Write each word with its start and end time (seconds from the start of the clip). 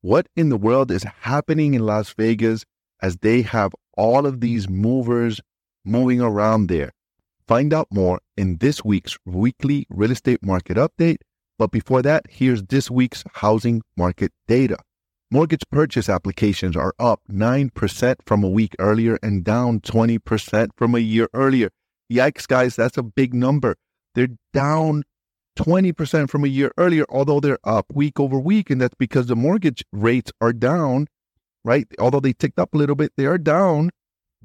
what 0.00 0.28
in 0.36 0.48
the 0.48 0.56
world 0.56 0.90
is 0.90 1.04
happening 1.20 1.74
in 1.74 1.84
Las 1.84 2.14
Vegas 2.16 2.64
as 3.02 3.16
they 3.18 3.42
have 3.42 3.72
all 3.96 4.26
of 4.26 4.40
these 4.40 4.68
movers 4.68 5.40
moving 5.84 6.20
around 6.20 6.68
there. 6.68 6.92
Find 7.46 7.72
out 7.72 7.88
more 7.90 8.20
in 8.36 8.58
this 8.58 8.84
week's 8.84 9.16
weekly 9.24 9.86
real 9.88 10.10
estate 10.10 10.42
market 10.42 10.76
update. 10.76 11.18
But 11.58 11.72
before 11.72 12.02
that, 12.02 12.26
here's 12.28 12.62
this 12.64 12.90
week's 12.90 13.24
housing 13.34 13.82
market 13.96 14.32
data. 14.46 14.76
Mortgage 15.30 15.64
purchase 15.70 16.08
applications 16.08 16.76
are 16.76 16.94
up 16.98 17.20
9% 17.30 18.16
from 18.24 18.44
a 18.44 18.48
week 18.48 18.74
earlier 18.78 19.18
and 19.22 19.44
down 19.44 19.80
20% 19.80 20.70
from 20.76 20.94
a 20.94 21.00
year 21.00 21.28
earlier. 21.34 21.70
Yikes, 22.10 22.46
guys, 22.46 22.76
that's 22.76 22.96
a 22.96 23.02
big 23.02 23.34
number. 23.34 23.76
They're 24.14 24.36
down 24.52 25.02
20% 25.58 26.30
from 26.30 26.44
a 26.44 26.48
year 26.48 26.72
earlier, 26.78 27.04
although 27.08 27.40
they're 27.40 27.58
up 27.64 27.86
week 27.92 28.18
over 28.20 28.38
week. 28.38 28.70
And 28.70 28.80
that's 28.80 28.94
because 28.98 29.26
the 29.26 29.36
mortgage 29.36 29.84
rates 29.92 30.32
are 30.40 30.52
down, 30.52 31.08
right? 31.64 31.86
Although 31.98 32.20
they 32.20 32.32
ticked 32.32 32.58
up 32.58 32.74
a 32.74 32.78
little 32.78 32.94
bit, 32.94 33.12
they 33.16 33.26
are 33.26 33.38
down 33.38 33.90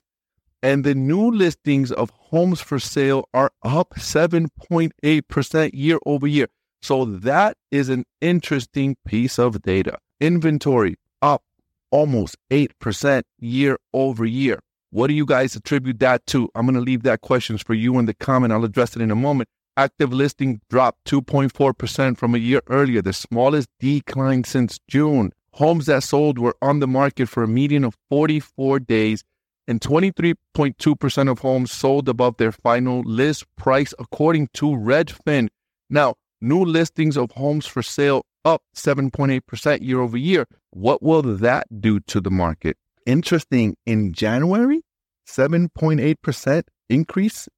and 0.63 0.83
the 0.83 0.95
new 0.95 1.31
listings 1.31 1.91
of 1.91 2.11
homes 2.11 2.61
for 2.61 2.79
sale 2.79 3.27
are 3.33 3.51
up 3.63 3.95
7.8% 3.95 5.71
year 5.73 5.99
over 6.05 6.27
year. 6.27 6.47
So 6.81 7.05
that 7.05 7.57
is 7.71 7.89
an 7.89 8.05
interesting 8.21 8.97
piece 9.05 9.37
of 9.39 9.61
data. 9.61 9.97
Inventory 10.19 10.95
up 11.21 11.43
almost 11.91 12.37
8% 12.49 13.23
year 13.39 13.77
over 13.93 14.25
year. 14.25 14.59
What 14.91 15.07
do 15.07 15.13
you 15.13 15.25
guys 15.25 15.55
attribute 15.55 15.99
that 15.99 16.25
to? 16.27 16.49
I'm 16.55 16.65
going 16.65 16.75
to 16.75 16.81
leave 16.81 17.03
that 17.03 17.21
questions 17.21 17.61
for 17.61 17.73
you 17.73 17.97
in 17.97 18.05
the 18.05 18.13
comment. 18.13 18.51
I'll 18.51 18.65
address 18.65 18.95
it 18.95 19.01
in 19.01 19.11
a 19.11 19.15
moment. 19.15 19.49
Active 19.77 20.11
listing 20.11 20.59
dropped 20.69 21.05
2.4% 21.05 22.17
from 22.17 22.35
a 22.35 22.37
year 22.37 22.61
earlier, 22.67 23.01
the 23.01 23.13
smallest 23.13 23.69
decline 23.79 24.43
since 24.43 24.79
June. 24.87 25.31
Homes 25.53 25.85
that 25.85 26.03
sold 26.03 26.37
were 26.37 26.55
on 26.61 26.79
the 26.79 26.87
market 26.87 27.29
for 27.29 27.43
a 27.43 27.47
median 27.47 27.83
of 27.83 27.95
44 28.09 28.79
days 28.79 29.23
and 29.67 29.79
23.2% 29.79 31.29
of 31.29 31.39
homes 31.39 31.71
sold 31.71 32.09
above 32.09 32.37
their 32.37 32.51
final 32.51 33.01
list 33.01 33.45
price, 33.55 33.93
according 33.99 34.49
to 34.53 34.67
Redfin. 34.67 35.49
Now, 35.89 36.15
new 36.41 36.63
listings 36.63 37.17
of 37.17 37.31
homes 37.31 37.65
for 37.67 37.83
sale 37.83 38.25
up 38.43 38.63
7.8% 38.75 39.81
year 39.81 39.99
over 40.01 40.17
year. 40.17 40.47
What 40.71 41.01
will 41.01 41.21
that 41.21 41.67
do 41.81 41.99
to 42.01 42.19
the 42.19 42.31
market? 42.31 42.77
Interesting. 43.05 43.75
In 43.85 44.13
January, 44.13 44.81
7.8% 45.27 46.63
increase 46.89 47.49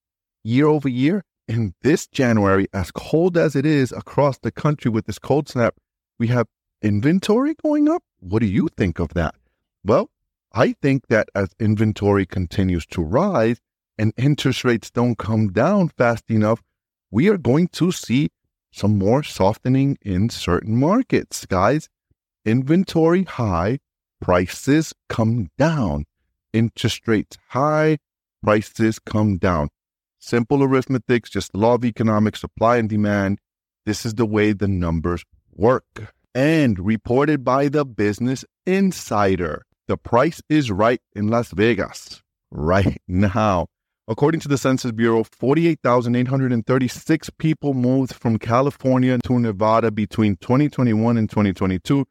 year 0.44 0.68
over 0.68 0.90
year. 0.90 1.24
In 1.48 1.74
this 1.82 2.08
January, 2.08 2.68
as 2.74 2.92
cold 2.92 3.38
as 3.38 3.56
it 3.56 3.66
is 3.66 3.92
across 3.92 4.40
the 4.40 4.52
country 4.52 4.90
with 4.90 5.06
this 5.06 5.20
cold 5.20 5.50
snap, 5.50 5.76
we 6.18 6.28
have 6.28 6.48
inventory 6.82 7.54
going 7.62 7.90
up. 7.90 8.02
What 8.20 8.40
do 8.40 8.46
you 8.46 8.70
think 8.78 9.00
of 9.00 9.10
that? 9.10 9.36
Well, 9.84 10.10
I 10.54 10.74
think 10.74 11.08
that 11.08 11.30
as 11.34 11.50
inventory 11.60 12.28
continues 12.28 12.86
to 12.88 13.02
rise 13.02 13.60
and 13.98 14.14
interest 14.18 14.64
rates 14.64 14.92
don't 14.92 15.18
come 15.18 15.52
down 15.52 15.90
fast 15.90 16.26
enough, 16.30 16.62
we 17.10 17.28
are 17.28 17.38
going 17.38 17.70
to 17.70 17.92
see 17.92 18.30
some 18.72 18.98
more 18.98 19.24
softening 19.24 19.98
in 20.02 20.30
certain 20.30 20.76
markets. 20.78 21.46
Guys, 21.48 21.90
inventory 22.46 23.24
high, 23.24 23.80
prices 24.22 24.94
come 25.10 25.50
down. 25.58 26.06
Interest 26.54 27.08
rates 27.08 27.38
high, 27.50 27.98
prices 28.44 29.00
come 29.00 29.38
down. 29.38 29.70
Simple 30.20 30.64
arithmetic, 30.64 31.26
just 31.26 31.56
law 31.56 31.76
of 31.76 31.86
economics, 31.86 32.42
supply 32.42 32.78
and 32.78 32.90
demand. 32.90 33.40
This 33.86 34.06
is 34.06 34.14
the 34.14 34.26
way 34.26 34.54
the 34.54 34.68
numbers 34.68 35.24
work. 35.52 36.14
And 36.36 36.80
reported 36.80 37.44
by 37.44 37.70
the 37.70 37.86
Business 37.86 38.46
Insider. 38.66 39.64
The 39.88 39.98
price 39.98 40.42
is 40.48 40.72
right 40.72 41.02
in 41.14 41.28
Las 41.28 41.52
Vegas 41.52 42.22
right 42.52 43.02
now. 43.08 43.68
According 44.08 44.40
to 44.42 44.48
the 44.48 44.58
Census 44.58 44.94
Bureau, 44.94 45.24
48,836 45.24 47.30
people 47.38 47.74
moved 47.74 48.14
from 48.14 48.40
California 48.40 49.18
to 49.26 49.40
Nevada 49.40 49.92
between 49.92 50.38
2021 50.38 51.18
and 51.18 51.30
2022. 51.30 52.06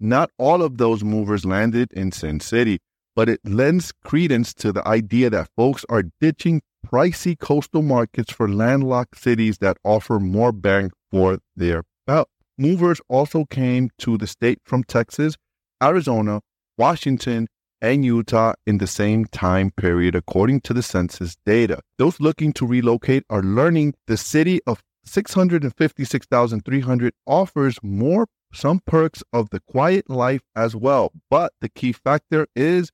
Not 0.00 0.30
all 0.38 0.62
of 0.62 0.78
those 0.78 1.04
movers 1.04 1.44
landed 1.44 1.92
in 1.92 2.12
Sin 2.12 2.40
City, 2.40 2.78
but 3.14 3.28
it 3.28 3.40
lends 3.44 3.92
credence 4.04 4.54
to 4.54 4.72
the 4.72 4.88
idea 4.88 5.28
that 5.28 5.50
folks 5.54 5.84
are 5.90 6.04
ditching 6.20 6.62
pricey 6.86 7.38
coastal 7.38 7.82
markets 7.82 8.32
for 8.32 8.48
landlocked 8.48 9.18
cities 9.18 9.58
that 9.58 9.76
offer 9.84 10.18
more 10.18 10.52
bang 10.52 10.90
for 11.10 11.40
their 11.56 11.84
buck. 12.06 12.30
Movers 12.56 13.02
also 13.08 13.44
came 13.44 13.90
to 13.98 14.16
the 14.16 14.26
state 14.26 14.60
from 14.64 14.82
Texas, 14.84 15.36
Arizona, 15.82 16.40
Washington, 16.78 17.48
and 17.80 18.04
Utah 18.04 18.54
in 18.66 18.78
the 18.78 18.86
same 18.86 19.24
time 19.26 19.70
period, 19.72 20.14
according 20.14 20.60
to 20.62 20.72
the 20.72 20.82
census 20.82 21.36
data. 21.44 21.80
Those 21.98 22.18
looking 22.20 22.54
to 22.54 22.66
relocate 22.66 23.24
are 23.30 23.42
learning 23.42 23.94
the 24.06 24.16
city 24.16 24.60
of 24.66 24.80
656,300 25.04 27.12
offers 27.26 27.78
more 27.82 28.26
some 28.52 28.80
perks 28.86 29.22
of 29.32 29.50
the 29.50 29.60
quiet 29.60 30.08
life 30.08 30.40
as 30.56 30.74
well. 30.74 31.12
But 31.30 31.52
the 31.60 31.68
key 31.68 31.92
factor 31.92 32.46
is 32.56 32.90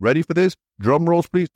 ready 0.00 0.22
for 0.22 0.34
this? 0.34 0.54
Drum 0.80 1.08
rolls, 1.08 1.28
please. 1.28 1.48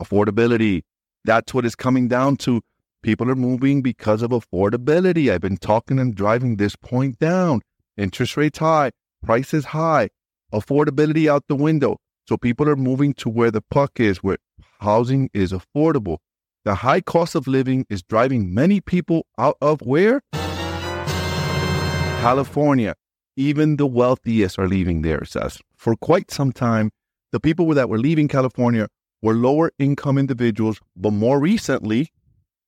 Affordability. 0.00 0.82
That's 1.24 1.54
what 1.54 1.64
it's 1.64 1.74
coming 1.74 2.08
down 2.08 2.36
to. 2.38 2.60
People 3.02 3.30
are 3.30 3.36
moving 3.36 3.80
because 3.80 4.20
of 4.20 4.30
affordability. 4.30 5.32
I've 5.32 5.40
been 5.40 5.56
talking 5.56 5.98
and 5.98 6.14
driving 6.14 6.56
this 6.56 6.76
point 6.76 7.18
down. 7.18 7.62
Interest 7.96 8.36
rates 8.36 8.58
high, 8.58 8.90
prices 9.24 9.66
high, 9.66 10.10
affordability 10.52 11.26
out 11.26 11.44
the 11.48 11.56
window. 11.56 11.96
So 12.28 12.36
people 12.36 12.68
are 12.68 12.76
moving 12.76 13.14
to 13.14 13.30
where 13.30 13.50
the 13.50 13.62
puck 13.62 13.98
is, 13.98 14.18
where 14.18 14.36
housing 14.80 15.30
is 15.32 15.50
affordable. 15.52 16.18
The 16.66 16.74
high 16.76 17.00
cost 17.00 17.34
of 17.34 17.46
living 17.46 17.86
is 17.88 18.02
driving 18.02 18.52
many 18.52 18.82
people 18.82 19.26
out 19.38 19.56
of 19.62 19.80
where? 19.80 20.20
California. 22.20 22.96
Even 23.34 23.76
the 23.76 23.86
wealthiest 23.86 24.58
are 24.58 24.68
leaving 24.68 25.00
there, 25.00 25.24
says. 25.24 25.58
For 25.74 25.96
quite 25.96 26.30
some 26.30 26.52
time, 26.52 26.90
the 27.32 27.40
people 27.40 27.66
that 27.68 27.88
were 27.88 27.98
leaving 27.98 28.28
California 28.28 28.88
were 29.22 29.32
lower 29.32 29.72
income 29.78 30.18
individuals, 30.18 30.80
but 30.94 31.12
more 31.12 31.40
recently, 31.40 32.12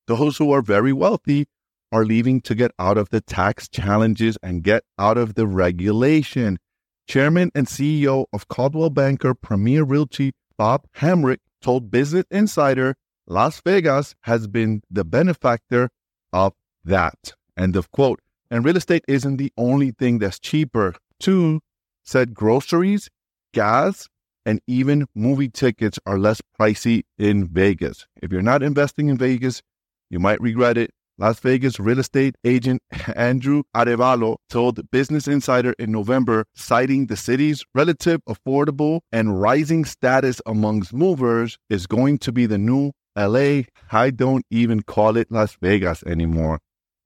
those 0.06 0.36
who 0.36 0.52
are 0.52 0.62
very 0.62 0.92
wealthy 0.92 1.46
are 1.90 2.04
leaving 2.04 2.40
to 2.40 2.54
get 2.54 2.72
out 2.78 2.96
of 2.96 3.10
the 3.10 3.20
tax 3.20 3.68
challenges 3.68 4.38
and 4.42 4.62
get 4.62 4.82
out 4.98 5.18
of 5.18 5.34
the 5.34 5.46
regulation. 5.46 6.58
Chairman 7.06 7.50
and 7.54 7.66
CEO 7.66 8.26
of 8.32 8.48
Coldwell 8.48 8.90
Banker 8.90 9.34
Premier 9.34 9.84
Realty, 9.84 10.32
Bob 10.56 10.86
Hamrick, 10.96 11.38
told 11.60 11.90
Business 11.90 12.24
Insider 12.30 12.94
Las 13.26 13.60
Vegas 13.64 14.14
has 14.22 14.46
been 14.46 14.82
the 14.90 15.04
benefactor 15.04 15.90
of 16.32 16.54
that. 16.84 17.34
End 17.56 17.76
of 17.76 17.90
quote. 17.90 18.20
And 18.50 18.64
real 18.64 18.76
estate 18.76 19.04
isn't 19.06 19.36
the 19.36 19.52
only 19.56 19.92
thing 19.92 20.18
that's 20.18 20.38
cheaper. 20.38 20.94
Too, 21.20 21.60
said 22.04 22.34
groceries, 22.34 23.08
gas, 23.54 24.08
and 24.44 24.60
even 24.66 25.06
movie 25.14 25.48
tickets 25.48 25.98
are 26.04 26.18
less 26.18 26.40
pricey 26.58 27.04
in 27.18 27.46
Vegas. 27.46 28.06
If 28.20 28.32
you're 28.32 28.42
not 28.42 28.62
investing 28.62 29.08
in 29.08 29.16
Vegas, 29.16 29.62
you 30.12 30.20
might 30.20 30.40
regret 30.40 30.78
it. 30.78 30.90
Las 31.18 31.40
Vegas 31.40 31.80
real 31.80 31.98
estate 31.98 32.36
agent 32.44 32.80
Andrew 33.16 33.62
Arevalo 33.74 34.36
told 34.48 34.90
Business 34.90 35.26
Insider 35.26 35.74
in 35.78 35.90
November, 35.90 36.44
citing 36.54 37.06
the 37.06 37.16
city's 37.16 37.64
relative 37.74 38.20
affordable 38.28 39.00
and 39.10 39.40
rising 39.40 39.84
status 39.84 40.40
amongst 40.46 40.92
movers 40.92 41.58
is 41.68 41.86
going 41.86 42.18
to 42.18 42.32
be 42.32 42.46
the 42.46 42.58
new 42.58 42.92
LA, 43.16 43.62
I 43.90 44.10
don't 44.10 44.44
even 44.50 44.82
call 44.82 45.16
it 45.16 45.30
Las 45.30 45.56
Vegas 45.60 46.02
anymore. 46.04 46.60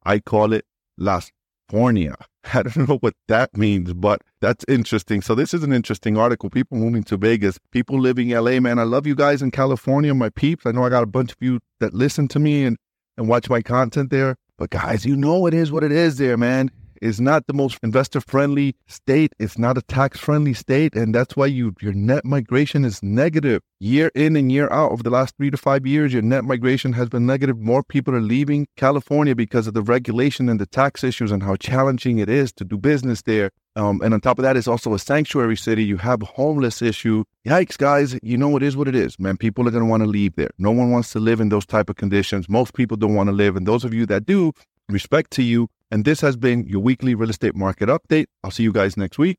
I 0.04 0.20
call 0.20 0.52
it 0.52 0.64
Las 0.96 1.32
Fornia. 1.70 2.14
I 2.54 2.62
don't 2.62 2.88
know 2.88 2.98
what 2.98 3.14
that 3.26 3.56
means, 3.56 3.92
but 3.92 4.22
that's 4.40 4.64
interesting. 4.68 5.20
So 5.20 5.34
this 5.34 5.52
is 5.52 5.64
an 5.64 5.72
interesting 5.72 6.16
article. 6.16 6.48
People 6.48 6.78
moving 6.78 7.02
to 7.04 7.16
Vegas, 7.16 7.58
people 7.72 7.98
living 7.98 8.30
LA, 8.30 8.60
man. 8.60 8.78
I 8.78 8.84
love 8.84 9.06
you 9.06 9.16
guys 9.16 9.42
in 9.42 9.50
California, 9.50 10.14
my 10.14 10.30
peeps. 10.30 10.64
I 10.64 10.70
know 10.70 10.84
I 10.84 10.90
got 10.90 11.02
a 11.02 11.06
bunch 11.06 11.32
of 11.32 11.38
you 11.40 11.58
that 11.80 11.92
listen 11.92 12.28
to 12.28 12.38
me 12.38 12.64
and, 12.64 12.76
and 13.16 13.28
watch 13.28 13.48
my 13.48 13.62
content 13.62 14.10
there. 14.10 14.36
But 14.58 14.70
guys, 14.70 15.04
you 15.04 15.16
know 15.16 15.46
it 15.46 15.54
is 15.54 15.70
what 15.70 15.84
it 15.84 15.92
is 15.92 16.16
there, 16.16 16.36
man 16.36 16.70
is 17.02 17.20
not 17.20 17.46
the 17.46 17.52
most 17.52 17.78
investor 17.82 18.20
friendly 18.20 18.74
state. 18.86 19.32
It's 19.38 19.58
not 19.58 19.78
a 19.78 19.82
tax 19.82 20.18
friendly 20.18 20.54
state. 20.54 20.94
And 20.94 21.14
that's 21.14 21.36
why 21.36 21.46
you 21.46 21.74
your 21.80 21.92
net 21.92 22.24
migration 22.24 22.84
is 22.84 23.02
negative 23.02 23.62
year 23.80 24.10
in 24.14 24.36
and 24.36 24.50
year 24.50 24.68
out. 24.70 24.92
Over 24.92 25.02
the 25.02 25.10
last 25.10 25.36
three 25.36 25.50
to 25.50 25.56
five 25.56 25.86
years, 25.86 26.12
your 26.12 26.22
net 26.22 26.44
migration 26.44 26.92
has 26.94 27.08
been 27.08 27.26
negative. 27.26 27.58
More 27.58 27.82
people 27.82 28.14
are 28.14 28.20
leaving 28.20 28.66
California 28.76 29.34
because 29.34 29.66
of 29.66 29.74
the 29.74 29.82
regulation 29.82 30.48
and 30.48 30.60
the 30.60 30.66
tax 30.66 31.04
issues 31.04 31.30
and 31.30 31.42
how 31.42 31.56
challenging 31.56 32.18
it 32.18 32.28
is 32.28 32.52
to 32.54 32.64
do 32.64 32.76
business 32.76 33.22
there. 33.22 33.50
Um, 33.76 34.00
and 34.02 34.14
on 34.14 34.20
top 34.22 34.38
of 34.38 34.42
that, 34.42 34.56
it's 34.56 34.66
also 34.66 34.94
a 34.94 34.98
sanctuary 34.98 35.56
city. 35.56 35.84
You 35.84 35.98
have 35.98 36.22
a 36.22 36.26
homeless 36.26 36.80
issue. 36.80 37.24
Yikes, 37.46 37.76
guys! 37.76 38.18
You 38.22 38.38
know 38.38 38.56
it 38.56 38.62
is 38.62 38.74
what 38.74 38.88
it 38.88 38.94
is, 38.94 39.18
man. 39.18 39.36
People 39.36 39.68
are 39.68 39.70
going 39.70 39.84
to 39.84 39.90
want 39.90 40.02
to 40.02 40.08
leave 40.08 40.34
there. 40.36 40.50
No 40.56 40.70
one 40.70 40.90
wants 40.90 41.12
to 41.12 41.20
live 41.20 41.40
in 41.40 41.50
those 41.50 41.66
type 41.66 41.90
of 41.90 41.96
conditions. 41.96 42.48
Most 42.48 42.72
people 42.72 42.96
don't 42.96 43.14
want 43.14 43.28
to 43.28 43.34
live, 43.34 43.54
and 43.54 43.66
those 43.66 43.84
of 43.84 43.92
you 43.92 44.06
that 44.06 44.24
do, 44.24 44.52
respect 44.88 45.30
to 45.32 45.42
you. 45.42 45.68
And 45.90 46.04
this 46.04 46.20
has 46.20 46.36
been 46.36 46.66
your 46.66 46.80
weekly 46.80 47.14
real 47.14 47.30
estate 47.30 47.54
market 47.54 47.88
update. 47.88 48.26
I'll 48.42 48.50
see 48.50 48.64
you 48.64 48.72
guys 48.72 48.96
next 48.96 49.18
week. 49.18 49.38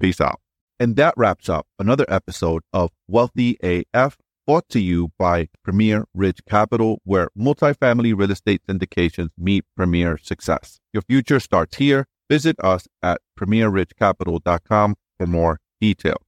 Peace 0.00 0.20
out. 0.20 0.40
And 0.80 0.96
that 0.96 1.14
wraps 1.16 1.48
up 1.48 1.66
another 1.78 2.04
episode 2.08 2.62
of 2.72 2.90
Wealthy 3.06 3.56
AF 3.62 4.16
brought 4.46 4.68
to 4.70 4.80
you 4.80 5.10
by 5.18 5.48
Premier 5.62 6.04
Ridge 6.14 6.40
Capital, 6.48 7.00
where 7.04 7.28
multifamily 7.38 8.16
real 8.16 8.30
estate 8.30 8.62
syndications 8.68 9.30
meet 9.38 9.64
premier 9.76 10.18
success. 10.18 10.80
Your 10.92 11.02
future 11.02 11.40
starts 11.40 11.76
here. 11.76 12.06
Visit 12.30 12.56
us 12.60 12.88
at 13.02 13.20
premierridgecapital.com 13.38 14.94
for 15.18 15.26
more 15.26 15.60
details. 15.80 16.23